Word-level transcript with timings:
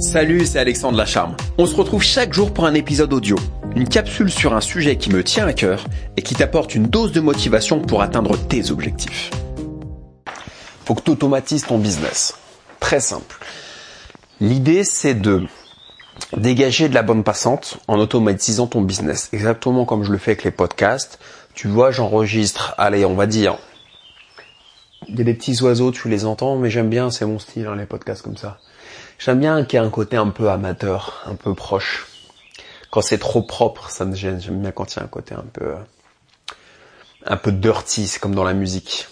Salut, 0.00 0.44
c'est 0.44 0.58
Alexandre 0.58 0.98
Lacharme. 0.98 1.36
On 1.56 1.64
se 1.64 1.74
retrouve 1.74 2.02
chaque 2.02 2.34
jour 2.34 2.52
pour 2.52 2.66
un 2.66 2.74
épisode 2.74 3.14
audio. 3.14 3.36
Une 3.74 3.88
capsule 3.88 4.30
sur 4.30 4.54
un 4.54 4.60
sujet 4.60 4.96
qui 4.96 5.10
me 5.10 5.24
tient 5.24 5.46
à 5.46 5.54
cœur 5.54 5.86
et 6.18 6.22
qui 6.22 6.34
t'apporte 6.34 6.74
une 6.74 6.86
dose 6.86 7.12
de 7.12 7.20
motivation 7.20 7.80
pour 7.80 8.02
atteindre 8.02 8.36
tes 8.36 8.70
objectifs. 8.70 9.30
Faut 10.84 10.94
que 10.94 11.00
tu 11.00 11.10
automatises 11.10 11.64
ton 11.64 11.78
business. 11.78 12.34
Très 12.78 13.00
simple. 13.00 13.38
L'idée, 14.38 14.84
c'est 14.84 15.14
de 15.14 15.46
dégager 16.36 16.90
de 16.90 16.94
la 16.94 17.02
bonne 17.02 17.24
passante 17.24 17.78
en 17.88 17.98
automatisant 17.98 18.66
ton 18.66 18.82
business. 18.82 19.30
Exactement 19.32 19.86
comme 19.86 20.04
je 20.04 20.12
le 20.12 20.18
fais 20.18 20.32
avec 20.32 20.44
les 20.44 20.50
podcasts. 20.50 21.18
Tu 21.54 21.68
vois, 21.68 21.90
j'enregistre, 21.90 22.74
allez, 22.76 23.06
on 23.06 23.14
va 23.14 23.26
dire, 23.26 23.56
il 25.08 25.16
y 25.16 25.22
a 25.22 25.24
des 25.24 25.34
petits 25.34 25.62
oiseaux, 25.62 25.90
tu 25.90 26.10
les 26.10 26.26
entends, 26.26 26.56
mais 26.56 26.68
j'aime 26.68 26.90
bien, 26.90 27.10
c'est 27.10 27.24
mon 27.24 27.38
style, 27.38 27.66
hein, 27.66 27.76
les 27.76 27.86
podcasts 27.86 28.22
comme 28.22 28.36
ça. 28.36 28.58
J'aime 29.18 29.40
bien 29.40 29.64
qu'il 29.64 29.78
y 29.78 29.82
ait 29.82 29.86
un 29.86 29.90
côté 29.90 30.16
un 30.16 30.28
peu 30.28 30.50
amateur, 30.50 31.22
un 31.26 31.34
peu 31.34 31.54
proche. 31.54 32.06
Quand 32.90 33.00
c'est 33.00 33.18
trop 33.18 33.42
propre, 33.42 33.90
ça 33.90 34.04
me 34.04 34.14
gêne. 34.14 34.40
J'aime 34.40 34.60
bien 34.60 34.72
quand 34.72 34.94
il 34.94 34.98
y 34.98 35.00
a 35.00 35.04
un 35.04 35.08
côté 35.08 35.34
un 35.34 35.44
peu, 35.52 35.74
un 37.24 37.36
peu 37.36 37.50
dirty, 37.50 38.06
c'est 38.06 38.20
comme 38.20 38.34
dans 38.34 38.44
la 38.44 38.52
musique. 38.52 39.08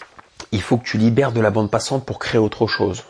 Il 0.52 0.60
faut 0.62 0.76
que 0.76 0.84
tu 0.84 0.98
libères 0.98 1.32
de 1.32 1.40
la 1.40 1.50
bande 1.50 1.70
passante 1.70 2.04
pour 2.04 2.18
créer 2.18 2.38
autre 2.38 2.66
chose. 2.66 3.02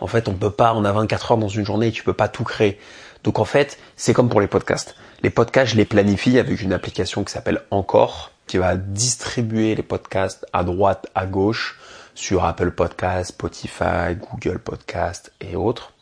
En 0.00 0.06
fait, 0.06 0.28
on 0.28 0.34
peut 0.34 0.50
pas, 0.50 0.72
on 0.74 0.84
a 0.84 0.92
24 0.92 1.32
heures 1.32 1.38
dans 1.38 1.48
une 1.48 1.64
journée 1.64 1.88
et 1.88 1.92
tu 1.92 2.02
peux 2.02 2.14
pas 2.14 2.28
tout 2.28 2.44
créer. 2.44 2.78
Donc 3.22 3.38
en 3.38 3.44
fait, 3.44 3.78
c'est 3.96 4.14
comme 4.14 4.30
pour 4.30 4.40
les 4.40 4.46
podcasts. 4.46 4.96
Les 5.22 5.30
podcasts, 5.30 5.72
je 5.72 5.76
les 5.76 5.84
planifie 5.84 6.38
avec 6.38 6.62
une 6.62 6.72
application 6.72 7.22
qui 7.22 7.32
s'appelle 7.32 7.60
Encore, 7.70 8.30
qui 8.46 8.56
va 8.56 8.76
distribuer 8.76 9.74
les 9.74 9.82
podcasts 9.82 10.46
à 10.54 10.64
droite, 10.64 11.06
à 11.14 11.26
gauche, 11.26 11.78
sur 12.14 12.44
Apple 12.44 12.70
Podcasts, 12.70 13.30
Spotify, 13.30 14.16
Google 14.18 14.58
Podcasts 14.58 15.32
et 15.40 15.54
autres. 15.54 15.92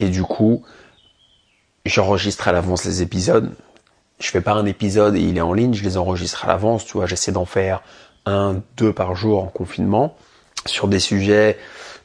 Et 0.00 0.08
du 0.08 0.22
coup, 0.22 0.62
j'enregistre 1.84 2.48
à 2.48 2.52
l'avance 2.52 2.84
les 2.84 3.02
épisodes. 3.02 3.52
Je 4.18 4.30
fais 4.30 4.40
pas 4.40 4.52
un 4.52 4.66
épisode 4.66 5.16
et 5.16 5.20
il 5.20 5.36
est 5.36 5.42
en 5.42 5.52
ligne, 5.52 5.74
je 5.74 5.84
les 5.84 5.96
enregistre 5.96 6.44
à 6.44 6.48
l'avance, 6.48 6.84
tu 6.84 6.94
vois, 6.94 7.06
j'essaie 7.06 7.32
d'en 7.32 7.44
faire 7.44 7.82
un, 8.24 8.62
deux 8.76 8.92
par 8.92 9.14
jour 9.14 9.42
en 9.42 9.46
confinement 9.46 10.16
sur 10.64 10.88
des 10.88 10.98
sujets 10.98 11.58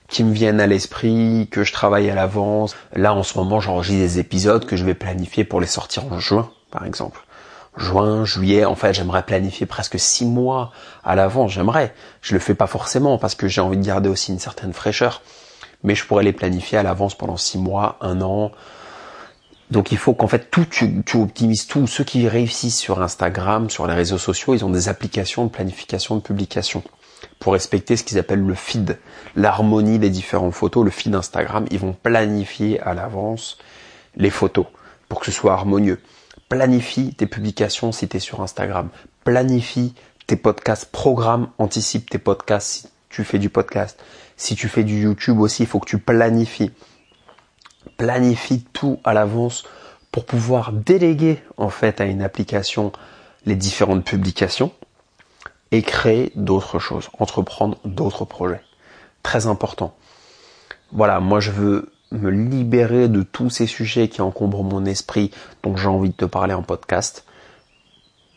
qui 0.07 0.23
me 0.25 0.33
viennent 0.33 0.59
à 0.59 0.67
l'esprit, 0.67 1.47
que 1.49 1.63
je 1.63 1.71
travaille 1.71 2.09
à 2.09 2.15
l'avance. 2.15 2.75
Là, 2.93 3.13
en 3.13 3.23
ce 3.23 3.37
moment, 3.37 3.61
j'enregistre 3.61 4.01
des 4.01 4.19
épisodes 4.19 4.65
que 4.65 4.75
je 4.75 4.83
vais 4.83 4.93
planifier 4.93 5.45
pour 5.45 5.61
les 5.61 5.67
sortir 5.67 6.05
en 6.11 6.19
juin, 6.19 6.51
par 6.69 6.85
exemple. 6.85 7.21
Juin, 7.77 8.25
juillet, 8.25 8.65
en 8.65 8.75
fait, 8.75 8.93
j'aimerais 8.93 9.23
planifier 9.23 9.65
presque 9.65 9.97
six 9.97 10.25
mois 10.25 10.73
à 11.05 11.15
l'avance, 11.15 11.51
j'aimerais. 11.51 11.93
Je 12.21 12.33
le 12.33 12.39
fais 12.41 12.55
pas 12.55 12.67
forcément 12.67 13.17
parce 13.17 13.35
que 13.35 13.47
j'ai 13.47 13.61
envie 13.61 13.77
de 13.77 13.85
garder 13.85 14.09
aussi 14.09 14.33
une 14.33 14.39
certaine 14.39 14.73
fraîcheur 14.73 15.21
mais 15.83 15.95
je 15.95 16.05
pourrais 16.05 16.23
les 16.23 16.33
planifier 16.33 16.77
à 16.77 16.83
l'avance 16.83 17.15
pendant 17.15 17.37
six 17.37 17.57
mois, 17.57 17.97
un 18.01 18.21
an. 18.21 18.51
Donc 19.71 19.91
il 19.91 19.97
faut 19.97 20.13
qu'en 20.13 20.27
fait 20.27 20.51
tout, 20.51 20.65
tu, 20.65 21.03
optimises 21.15 21.65
tout. 21.65 21.87
Ceux 21.87 22.03
qui 22.03 22.27
réussissent 22.27 22.77
sur 22.77 23.01
Instagram, 23.01 23.69
sur 23.69 23.87
les 23.87 23.93
réseaux 23.93 24.17
sociaux, 24.17 24.53
ils 24.53 24.65
ont 24.65 24.69
des 24.69 24.89
applications 24.89 25.45
de 25.45 25.49
planification 25.49 26.17
de 26.17 26.21
publication 26.21 26.83
pour 27.39 27.53
respecter 27.53 27.95
ce 27.95 28.03
qu'ils 28.03 28.19
appellent 28.19 28.45
le 28.45 28.53
feed, 28.53 28.99
l'harmonie 29.35 29.97
des 29.97 30.09
différentes 30.09 30.53
photos. 30.53 30.83
Le 30.83 30.91
feed 30.91 31.15
Instagram, 31.15 31.65
ils 31.71 31.79
vont 31.79 31.93
planifier 31.93 32.79
à 32.81 32.93
l'avance 32.93 33.57
les 34.17 34.29
photos 34.29 34.65
pour 35.07 35.21
que 35.21 35.25
ce 35.25 35.31
soit 35.31 35.53
harmonieux. 35.53 36.01
Planifie 36.49 37.13
tes 37.13 37.27
publications 37.27 37.93
si 37.93 38.09
tu 38.09 38.17
es 38.17 38.19
sur 38.19 38.41
Instagram. 38.41 38.89
Planifie 39.23 39.93
tes 40.27 40.35
podcasts, 40.35 40.91
programme, 40.91 41.47
anticipe 41.57 42.09
tes 42.09 42.17
podcasts 42.17 42.90
tu 43.11 43.23
fais 43.23 43.39
du 43.39 43.49
podcast. 43.49 44.01
Si 44.37 44.55
tu 44.55 44.67
fais 44.67 44.83
du 44.83 45.01
YouTube 45.01 45.39
aussi, 45.39 45.63
il 45.63 45.67
faut 45.67 45.79
que 45.79 45.89
tu 45.89 45.99
planifies. 45.99 46.71
Planifie 47.97 48.63
tout 48.73 48.99
à 49.03 49.13
l'avance 49.13 49.63
pour 50.11 50.25
pouvoir 50.25 50.71
déléguer 50.71 51.41
en 51.57 51.69
fait 51.69 52.01
à 52.01 52.05
une 52.05 52.21
application 52.21 52.91
les 53.45 53.55
différentes 53.55 54.05
publications 54.05 54.71
et 55.71 55.81
créer 55.81 56.31
d'autres 56.35 56.79
choses, 56.79 57.09
entreprendre 57.17 57.77
d'autres 57.85 58.25
projets. 58.25 58.61
Très 59.23 59.47
important. 59.47 59.95
Voilà, 60.91 61.19
moi 61.19 61.39
je 61.39 61.51
veux 61.51 61.91
me 62.11 62.29
libérer 62.29 63.07
de 63.07 63.23
tous 63.23 63.49
ces 63.49 63.67
sujets 63.67 64.09
qui 64.09 64.21
encombrent 64.21 64.63
mon 64.63 64.85
esprit, 64.85 65.31
donc 65.63 65.77
j'ai 65.77 65.87
envie 65.87 66.09
de 66.09 66.15
te 66.15 66.25
parler 66.25 66.53
en 66.53 66.61
podcast. 66.61 67.25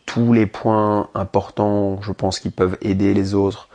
Tous 0.07 0.33
les 0.33 0.47
points 0.47 1.09
importants, 1.15 2.01
je 2.03 2.13
pense, 2.13 2.39
qui 2.39 2.51
peuvent 2.51 2.79
aider 2.83 3.15
les 3.15 3.35
autres, 3.35 3.69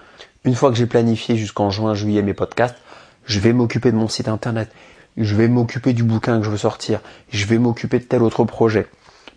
une 0.46 0.56
fois 0.56 0.70
que 0.72 0.78
j'ai 0.78 0.86
planifié 0.86 1.36
jusqu'en 1.36 1.70
juin, 1.70 1.94
juillet 1.94 2.22
mes 2.22 2.34
podcasts, 2.34 2.78
je 3.26 3.40
vais 3.40 3.54
m'occuper 3.54 3.92
de 3.92 3.98
mon 3.98 4.08
site 4.08 4.28
internet. 4.28 4.72
Je 5.18 5.36
vais 5.36 5.48
m'occuper 5.48 5.94
du 5.94 6.04
bouquin 6.04 6.40
que 6.40 6.46
je 6.46 6.50
veux 6.50 6.58
sortir. 6.58 7.02
Je 7.30 7.46
vais 7.46 7.58
m'occuper 7.58 8.00
de 8.00 8.06
tel 8.06 8.24
autre 8.24 8.44
projet. 8.46 8.88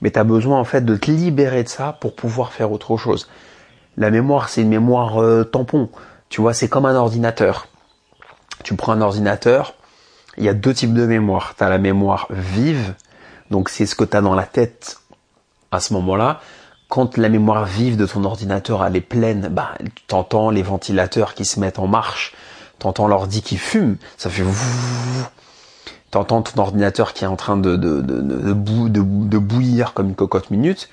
Mais 0.01 0.11
tu 0.11 0.19
as 0.19 0.25
besoin 0.25 0.59
en 0.59 0.65
fait 0.65 0.85
de 0.85 0.97
te 0.97 1.11
libérer 1.11 1.65
de 1.65 1.69
ça 1.69 1.99
pour 2.01 2.15
pouvoir 2.15 2.53
faire 2.53 2.73
autre 2.73 2.97
chose. 2.97 3.29
La 3.97 4.11
mémoire, 4.11 4.49
c'est 4.49 4.63
une 4.63 4.69
mémoire 4.69 5.23
euh, 5.23 5.45
tampon. 5.45 5.91
Tu 6.29 6.41
vois, 6.41 6.55
c'est 6.55 6.69
comme 6.69 6.87
un 6.87 6.95
ordinateur. 6.95 7.67
Tu 8.65 8.75
prends 8.75 8.93
un 8.93 9.01
ordinateur, 9.01 9.75
il 10.39 10.45
y 10.45 10.49
a 10.49 10.55
deux 10.55 10.73
types 10.73 10.95
de 10.95 11.05
mémoire. 11.05 11.55
Tu 11.57 11.65
as 11.65 11.69
la 11.69 11.79
mémoire 11.79 12.29
vive, 12.31 12.95
donc 13.51 13.69
c'est 13.69 13.87
ce 13.87 13.95
que 13.95 14.05
tu 14.05 14.17
as 14.17 14.21
dans 14.21 14.35
la 14.35 14.45
tête 14.45 15.01
à 15.73 15.81
ce 15.81 15.93
moment-là 15.95 16.41
quand 16.93 17.17
la 17.17 17.31
mémoire 17.31 17.65
vive 17.65 17.97
de 17.97 18.05
ton 18.05 18.23
ordinateur 18.25 18.85
elle 18.85 18.97
est 18.97 19.01
pleine, 19.01 19.49
bah 19.51 19.71
t'entends 20.09 20.51
les 20.51 20.61
ventilateurs 20.61 21.33
qui 21.33 21.47
se 21.47 21.59
mettent 21.59 21.79
en 21.79 21.87
marche, 21.87 22.35
t'entends 22.79 23.07
l'ordi 23.07 23.41
qui 23.41 23.57
fume, 23.57 23.97
ça 24.19 24.29
fait 24.29 24.43
t'entends 26.11 26.43
ton 26.43 26.61
ordinateur 26.61 27.15
qui 27.15 27.25
est 27.25 27.27
en 27.27 27.37
train 27.37 27.57
de 27.57 27.77
de, 27.77 29.39
bouillir 29.39 29.95
comme 29.95 30.11
une 30.11 30.15
cocotte 30.15 30.51
minute. 30.51 30.91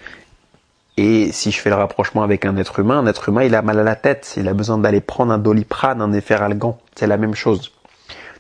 Et 0.96 1.34
si 1.34 1.52
je 1.52 1.60
fais 1.60 1.70
le 1.70 1.76
rapprochement 1.76 2.24
avec 2.24 2.46
un 2.46 2.56
être 2.56 2.80
humain, 2.80 3.00
un 3.00 3.06
être 3.06 3.28
humain 3.28 3.44
il 3.44 3.54
a 3.54 3.62
mal 3.62 3.78
à 3.78 3.84
la 3.84 3.98
tête, 3.98 4.36
il 4.38 4.48
a 4.48 4.54
besoin 4.54 4.78
d'aller 4.78 5.02
prendre 5.02 5.34
un 5.34 5.38
doliprane, 5.38 6.02
un 6.02 6.14
efferalgan, 6.14 6.78
c'est 6.96 7.08
la 7.08 7.18
même 7.18 7.36
chose. 7.36 7.74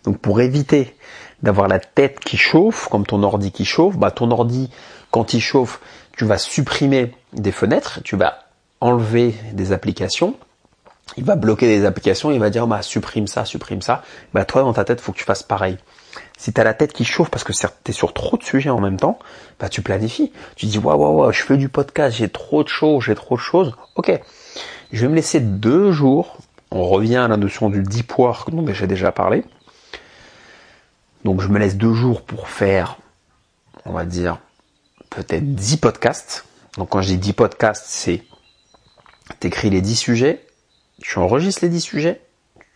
Donc 0.06 0.18
pour 0.20 0.40
éviter 0.40 0.96
d'avoir 1.44 1.68
la 1.68 1.80
tête 1.80 2.22
qui 2.22 2.38
chauffe, 2.38 2.88
comme 2.88 3.06
ton 3.06 3.22
ordi 3.22 3.52
qui 3.52 3.66
chauffe, 3.66 3.98
bah 3.98 4.12
ton 4.12 4.32
ordi 4.32 4.70
quand 5.12 5.34
il 5.34 5.42
chauffe, 5.42 5.80
tu 6.18 6.26
vas 6.26 6.38
supprimer 6.38 7.14
des 7.34 7.52
fenêtres, 7.52 8.02
tu 8.04 8.16
vas 8.16 8.40
enlever 8.82 9.34
des 9.54 9.72
applications, 9.72 10.36
il 11.18 11.24
va 11.24 11.36
bloquer 11.36 11.68
des 11.68 11.86
applications, 11.86 12.32
il 12.32 12.40
va 12.40 12.50
dire 12.50 12.68
bah 12.68 12.82
supprime 12.82 13.28
ça, 13.28 13.46
supprime 13.46 13.82
ça. 13.82 14.04
Bah 14.34 14.46
toi 14.46 14.62
dans 14.62 14.74
ta 14.74 14.86
tête, 14.86 15.02
faut 15.02 15.12
que 15.12 15.18
tu 15.18 15.24
fasses 15.24 15.44
pareil. 15.44 15.78
Si 16.38 16.54
tu 16.54 16.64
la 16.64 16.74
tête 16.74 16.94
qui 16.94 17.04
chauffe 17.04 17.30
parce 17.30 17.44
que 17.44 17.52
tu 17.52 17.68
es 17.88 17.92
sur 17.92 18.14
trop 18.14 18.38
de 18.38 18.44
sujets 18.44 18.70
en 18.70 18.80
même 18.80 18.98
temps, 18.98 19.20
bah 19.60 19.70
tu 19.70 19.82
planifies. 19.82 20.32
Tu 20.56 20.68
dis 20.68 20.78
waouh 20.78 20.98
waouh 20.98 21.18
waouh, 21.20 21.32
je 21.32 21.44
fais 21.44 21.58
du 21.58 21.70
podcast, 21.70 22.16
j'ai 22.16 22.30
trop 22.30 22.64
de 22.64 22.70
choses, 22.70 23.04
j'ai 23.04 23.16
trop 23.16 23.36
de 23.36 23.42
choses. 23.42 23.76
OK. 23.96 24.12
Je 24.92 25.02
vais 25.02 25.08
me 25.08 25.16
laisser 25.16 25.40
deux 25.40 25.92
jours. 25.92 26.38
On 26.72 26.88
revient 26.88 27.18
à 27.18 27.28
la 27.28 27.38
notion 27.38 27.70
du 27.70 27.82
deep 27.82 28.18
work 28.18 28.52
dont 28.52 28.66
j'ai 28.74 28.88
déjà 28.88 29.12
parlé. 29.12 29.44
Donc 31.26 31.42
je 31.42 31.48
me 31.48 31.60
laisse 31.60 31.76
deux 31.76 31.94
jours 31.94 32.22
pour 32.22 32.48
faire, 32.48 32.98
on 33.86 33.92
va 33.92 34.06
dire, 34.06 34.38
peut-être 35.10 35.54
10 35.54 35.78
podcasts. 35.78 36.46
Donc 36.78 36.90
quand 36.90 37.02
je 37.02 37.10
dis 37.10 37.18
10 37.18 37.34
podcasts, 37.34 37.86
c'est 37.88 38.24
t'écris 39.40 39.70
les 39.70 39.82
10 39.82 39.96
sujets, 39.96 40.46
tu 41.02 41.20
enregistres 41.20 41.64
les 41.64 41.70
10 41.70 41.82
sujets, 41.82 42.22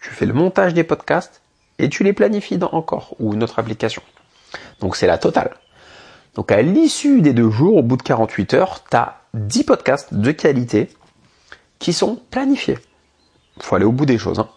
tu 0.02 0.10
fais 0.10 0.26
le 0.26 0.34
montage 0.34 0.74
des 0.74 0.84
podcasts 0.84 1.42
et 1.80 1.90
tu 1.90 2.04
les 2.04 2.14
planifies 2.14 2.58
dans 2.58 2.72
encore 2.72 3.16
ou 3.20 3.34
une 3.34 3.44
autre 3.44 3.60
application. 3.60 4.02
Donc 4.80 4.96
c'est 4.96 5.08
la 5.08 5.18
totale. 5.18 5.56
Donc 6.36 6.52
à 6.52 6.62
l'issue 6.62 7.22
des 7.22 7.34
deux 7.34 7.50
jours, 7.50 7.78
au 7.78 7.84
bout 7.84 7.98
de 7.98 8.04
48 8.04 8.54
heures, 8.54 8.84
tu 8.90 8.98
as 8.98 9.22
10 9.34 9.64
podcasts 9.64 10.14
de 10.14 10.32
qualité 10.32 10.90
qui 11.80 11.94
sont 11.94 12.20
planifiés. 12.32 12.80
Faut 13.60 13.76
aller 13.76 13.86
au 13.86 13.92
bout 13.92 14.06
des 14.06 14.18
choses. 14.18 14.40
Hein. 14.40 14.50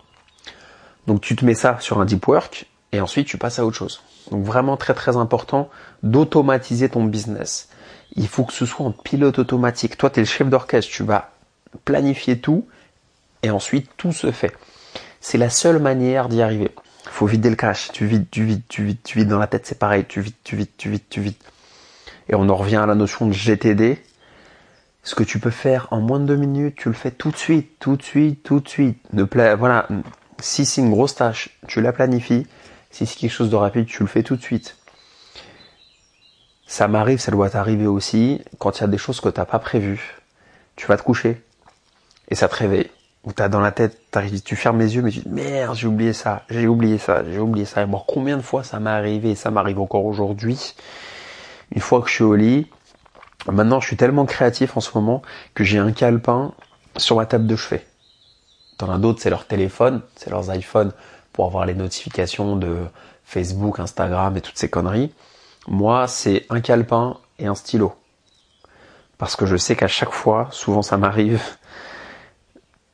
Donc 1.06 1.20
tu 1.20 1.36
te 1.36 1.44
mets 1.44 1.54
ça 1.54 1.78
sur 1.80 2.00
un 2.00 2.04
deep 2.04 2.26
work 2.26 2.66
et 2.92 3.00
ensuite 3.00 3.26
tu 3.26 3.38
passes 3.38 3.58
à 3.58 3.66
autre 3.66 3.76
chose. 3.76 4.02
Donc 4.30 4.44
vraiment 4.44 4.76
très 4.76 4.94
très 4.94 5.16
important 5.16 5.68
d'automatiser 6.02 6.88
ton 6.88 7.04
business. 7.04 7.68
Il 8.14 8.28
faut 8.28 8.44
que 8.44 8.52
ce 8.52 8.66
soit 8.66 8.86
en 8.86 8.92
pilote 8.92 9.38
automatique. 9.38 9.96
Toi, 9.96 10.10
tu 10.10 10.20
es 10.20 10.22
le 10.22 10.28
chef 10.28 10.48
d'orchestre, 10.48 10.90
tu 10.92 11.02
vas 11.02 11.30
planifier 11.84 12.38
tout 12.38 12.66
et 13.42 13.50
ensuite 13.50 13.90
tout 13.96 14.12
se 14.12 14.30
fait. 14.30 14.52
C'est 15.20 15.38
la 15.38 15.50
seule 15.50 15.78
manière 15.78 16.28
d'y 16.28 16.42
arriver. 16.42 16.70
Il 17.04 17.10
faut 17.10 17.26
vider 17.26 17.50
le 17.50 17.56
cash. 17.56 17.90
Tu 17.92 18.06
vides, 18.06 18.26
tu 18.30 18.44
vides, 18.44 18.62
tu 18.68 18.84
vides, 18.84 19.02
tu 19.02 19.18
vides 19.18 19.28
dans 19.28 19.38
la 19.38 19.46
tête, 19.46 19.66
c'est 19.66 19.78
pareil. 19.78 20.04
Tu 20.08 20.20
vides, 20.20 20.34
tu 20.44 20.56
vides, 20.56 20.76
tu 20.76 20.90
vides, 20.90 21.08
tu 21.08 21.20
vides. 21.20 21.34
Et 22.28 22.34
on 22.34 22.48
en 22.48 22.56
revient 22.56 22.76
à 22.76 22.86
la 22.86 22.94
notion 22.94 23.26
de 23.26 23.32
GTD. 23.32 24.02
Ce 25.02 25.14
que 25.14 25.22
tu 25.22 25.38
peux 25.38 25.50
faire 25.50 25.86
en 25.92 26.00
moins 26.00 26.18
de 26.18 26.26
deux 26.26 26.36
minutes, 26.36 26.74
tu 26.76 26.88
le 26.88 26.94
fais 26.94 27.12
tout 27.12 27.30
de 27.30 27.36
suite, 27.36 27.78
tout 27.78 27.96
de 27.96 28.02
suite, 28.02 28.42
tout 28.42 28.58
de 28.60 28.68
suite. 28.68 28.98
Ne 29.12 29.22
voilà. 29.54 29.86
Si 30.40 30.66
c'est 30.66 30.80
une 30.80 30.90
grosse 30.90 31.14
tâche, 31.14 31.50
tu 31.68 31.80
la 31.80 31.92
planifies. 31.92 32.46
Si 32.90 33.06
c'est 33.06 33.18
quelque 33.18 33.30
chose 33.30 33.50
de 33.50 33.56
rapide, 33.56 33.86
tu 33.86 34.02
le 34.02 34.08
fais 34.08 34.22
tout 34.22 34.36
de 34.36 34.42
suite. 34.42 34.76
Ça 36.66 36.88
m'arrive, 36.88 37.20
ça 37.20 37.30
doit 37.30 37.50
t'arriver 37.50 37.86
aussi, 37.86 38.42
quand 38.58 38.78
il 38.78 38.80
y 38.80 38.84
a 38.84 38.88
des 38.88 38.98
choses 38.98 39.20
que 39.20 39.28
tu 39.28 39.38
n'as 39.38 39.46
pas 39.46 39.58
prévues, 39.58 40.16
tu 40.74 40.86
vas 40.86 40.96
te 40.96 41.02
coucher 41.02 41.42
et 42.28 42.34
ça 42.34 42.48
te 42.48 42.56
réveille. 42.56 42.90
où 43.26 43.32
t'as 43.32 43.48
dans 43.48 43.60
la 43.60 43.72
tête, 43.72 43.98
tu 44.44 44.54
fermes 44.54 44.78
les 44.78 44.94
yeux, 44.94 45.02
mais 45.02 45.10
tu 45.10 45.18
dis 45.18 45.28
merde, 45.28 45.76
j'ai 45.76 45.88
oublié 45.88 46.12
ça, 46.12 46.44
j'ai 46.48 46.68
oublié 46.68 46.96
ça, 46.96 47.24
j'ai 47.28 47.40
oublié 47.40 47.66
ça. 47.66 47.82
Et 47.82 47.86
bon, 47.86 48.00
combien 48.06 48.36
de 48.36 48.42
fois 48.42 48.62
ça 48.62 48.78
m'est 48.78 48.88
arrivé, 48.88 49.32
et 49.32 49.34
ça 49.34 49.50
m'arrive 49.50 49.80
encore 49.80 50.04
aujourd'hui, 50.04 50.74
une 51.74 51.80
fois 51.80 52.00
que 52.00 52.08
je 52.08 52.14
suis 52.14 52.24
au 52.24 52.36
lit, 52.36 52.68
maintenant 53.50 53.80
je 53.80 53.88
suis 53.88 53.96
tellement 53.96 54.26
créatif 54.26 54.76
en 54.76 54.80
ce 54.80 54.90
moment 54.94 55.22
que 55.54 55.64
j'ai 55.64 55.78
un 55.78 55.90
calepin 55.90 56.54
sur 56.96 57.16
ma 57.16 57.26
table 57.26 57.48
de 57.48 57.56
chevet. 57.56 57.84
T'en 58.78 58.90
as 58.92 58.98
d'autres, 58.98 59.20
c'est 59.20 59.30
leur 59.30 59.46
téléphone, 59.46 60.02
c'est 60.14 60.30
leurs 60.30 60.54
iPhones 60.54 60.92
pour 61.36 61.44
avoir 61.44 61.66
les 61.66 61.74
notifications 61.74 62.56
de 62.56 62.78
Facebook, 63.24 63.78
Instagram 63.78 64.36
et 64.36 64.40
toutes 64.40 64.56
ces 64.56 64.70
conneries. 64.70 65.12
Moi, 65.68 66.08
c'est 66.08 66.46
un 66.48 66.60
calepin 66.60 67.18
et 67.38 67.46
un 67.46 67.54
stylo. 67.54 67.94
Parce 69.18 69.36
que 69.36 69.44
je 69.44 69.56
sais 69.56 69.76
qu'à 69.76 69.86
chaque 69.86 70.12
fois, 70.12 70.48
souvent 70.50 70.82
ça 70.82 70.96
m'arrive, 70.96 71.42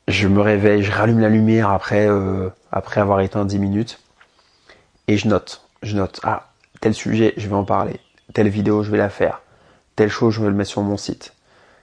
je 0.09 0.27
me 0.27 0.41
réveille, 0.41 0.83
je 0.83 0.91
rallume 0.91 1.19
la 1.19 1.29
lumière 1.29 1.69
après, 1.69 2.07
euh, 2.07 2.49
après 2.71 2.99
avoir 2.99 3.21
éteint 3.21 3.45
10 3.45 3.59
minutes 3.59 3.99
et 5.07 5.17
je 5.17 5.27
note. 5.27 5.65
Je 5.81 5.95
note, 5.95 6.19
ah, 6.23 6.49
tel 6.81 6.93
sujet, 6.93 7.33
je 7.37 7.47
vais 7.47 7.55
en 7.55 7.63
parler. 7.63 7.99
Telle 8.33 8.49
vidéo, 8.49 8.83
je 8.83 8.91
vais 8.91 8.97
la 8.97 9.09
faire. 9.09 9.41
Telle 9.95 10.09
chose, 10.09 10.33
je 10.33 10.41
vais 10.41 10.47
le 10.47 10.53
mettre 10.53 10.69
sur 10.69 10.81
mon 10.81 10.97
site. 10.97 11.33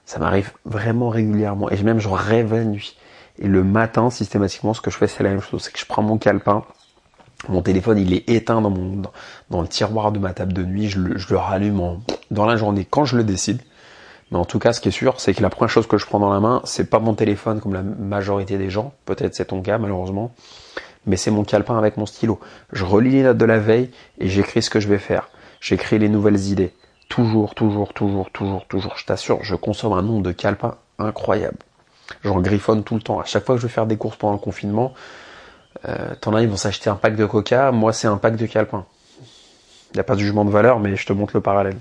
Ça 0.05 0.19
m'arrive 0.19 0.53
vraiment 0.67 1.09
régulièrement. 1.09 1.71
Et 1.71 1.83
même, 1.83 2.01
je 2.01 2.09
rêve 2.09 2.53
la 2.53 2.65
nuit. 2.65 2.99
Et 3.39 3.47
le 3.47 3.65
matin, 3.65 4.11
systématiquement, 4.11 4.75
ce 4.75 4.81
que 4.81 4.91
je 4.91 4.97
fais, 4.97 5.07
c'est 5.07 5.23
la 5.23 5.31
même 5.31 5.41
chose. 5.41 5.63
C'est 5.63 5.73
que 5.73 5.79
je 5.79 5.87
prends 5.87 6.03
mon 6.03 6.19
calepin. 6.19 6.65
Mon 7.49 7.63
téléphone, 7.63 7.99
il 7.99 8.13
est 8.13 8.29
éteint 8.29 8.61
dans, 8.61 8.71
mon, 8.71 9.03
dans, 9.49 9.63
le 9.63 9.69
tiroir 9.69 10.13
de 10.13 10.19
ma 10.19 10.35
table 10.35 10.53
de 10.53 10.63
nuit. 10.63 10.89
Je 10.89 10.99
le, 10.99 11.37
rallume 11.37 12.01
dans 12.31 12.45
la 12.45 12.57
journée 12.57 12.87
quand 12.89 13.05
je 13.05 13.17
le 13.17 13.25
décide. 13.25 13.63
Mais 14.31 14.39
en 14.39 14.45
tout 14.45 14.59
cas, 14.59 14.73
ce 14.73 14.81
qui 14.81 14.89
est 14.89 14.93
sûr, 14.93 15.19
c'est 15.21 15.35
que 15.35 15.43
la 15.43 15.51
première 15.51 15.71
chose 15.71 15.87
que 15.87 15.99
je 15.99 16.07
prends 16.07 16.21
dans 16.21 16.33
la 16.33 16.39
main, 16.39 16.61
c'est 16.65 16.89
pas 16.89 16.99
mon 16.99 17.15
téléphone 17.15 17.61
comme 17.61 17.73
la 17.73 17.83
majorité 17.83 18.59
des 18.59 18.71
gens. 18.71 18.93
Peut-être 19.07 19.35
c'est 19.35 19.47
ton 19.47 19.63
cas, 19.63 19.79
malheureusement. 19.79 20.33
Mais 21.07 21.17
c'est 21.17 21.31
mon 21.31 21.45
calepin 21.45 21.79
avec 21.79 21.97
mon 21.97 22.07
stylo. 22.07 22.39
Je 22.73 22.85
relis 22.85 23.11
les 23.11 23.23
notes 23.23 23.39
de 23.39 23.45
la 23.47 23.59
veille 23.59 23.91
et 24.19 24.29
j'écris 24.29 24.63
ce 24.63 24.71
que 24.71 24.79
je 24.79 24.89
vais 24.89 24.99
faire. 24.99 25.31
J'écris 25.61 25.99
les 25.99 26.09
nouvelles 26.09 26.49
idées. 26.49 26.75
Toujours, 27.09 27.55
toujours, 27.55 27.93
toujours, 27.93 28.31
toujours, 28.31 28.67
toujours. 28.67 28.97
Je 28.97 29.07
t'assure, 29.07 29.43
je 29.43 29.57
consomme 29.57 29.95
un 29.95 30.03
nombre 30.03 30.23
de 30.23 30.33
calepins 30.33 30.77
incroyable. 30.99 31.59
J'en 32.25 32.41
griffonne 32.41 32.85
tout 32.85 32.95
le 32.95 33.03
temps. 33.03 33.21
À 33.21 33.25
chaque 33.25 33.45
fois 33.45 33.55
que 33.55 33.61
je 33.61 33.67
vais 33.67 33.73
faire 33.73 33.87
des 33.87 33.97
courses 33.97 34.17
pendant 34.17 34.35
le 34.35 34.39
confinement, 34.39 34.95
euh, 35.89 36.15
t'en 36.21 36.35
as, 36.35 36.43
ils 36.43 36.49
vont 36.49 36.57
s'acheter 36.57 36.91
un 36.91 36.97
pack 36.97 37.17
de 37.17 37.27
coca. 37.27 37.73
Moi, 37.73 37.93
c'est 37.93 38.09
un 38.09 38.17
pack 38.17 38.37
de 38.37 38.47
calepins. 38.47 38.85
Il 39.93 39.97
n'y 39.97 40.01
a 40.01 40.05
pas 40.05 40.15
de 40.15 40.21
jugement 40.21 40.45
de 40.45 40.51
valeur, 40.51 40.79
mais 40.79 40.97
je 40.97 41.07
te 41.07 41.13
montre 41.13 41.33
le 41.35 41.41
parallèle. 41.41 41.77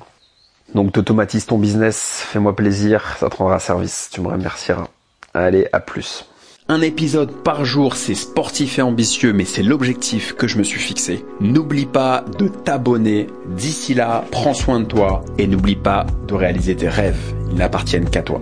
Donc 0.76 0.92
t'automatises 0.92 1.46
ton 1.46 1.58
business, 1.58 2.24
fais-moi 2.28 2.56
plaisir, 2.56 3.16
ça 3.20 3.30
te 3.30 3.38
rendra 3.38 3.60
service, 3.60 4.10
tu 4.12 4.22
me 4.22 4.28
remercieras. 4.28 4.88
Allez, 5.34 5.68
à 5.74 5.80
plus. 5.80 6.26
Un 6.68 6.82
épisode 6.82 7.32
par 7.32 7.66
jour, 7.66 7.96
c'est 7.96 8.14
sportif 8.14 8.78
et 8.78 8.84
ambitieux, 8.84 9.34
mais 9.34 9.46
c'est 9.46 9.64
l'objectif 9.64 10.34
que 10.34 10.48
je 10.48 10.60
me 10.60 10.64
suis 10.64 10.80
fixé. 10.80 11.26
N'oublie 11.40 11.88
pas 11.88 12.24
de 12.38 12.48
t'abonner. 12.48 13.26
D'ici 13.48 13.96
là, 13.96 14.24
prends 14.30 14.54
soin 14.54 14.80
de 14.80 14.86
toi 14.86 15.24
et 15.40 15.48
n'oublie 15.48 15.76
pas 15.76 16.06
de 16.28 16.36
réaliser 16.36 16.76
tes 16.76 16.90
rêves. 16.90 17.34
Ils 17.50 17.58
n'appartiennent 17.58 18.08
qu'à 18.08 18.22
toi. 18.22 18.40